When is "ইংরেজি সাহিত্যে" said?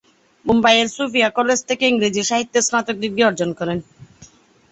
1.87-2.59